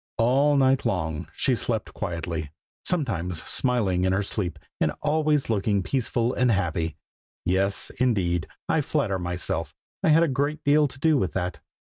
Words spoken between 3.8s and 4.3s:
in her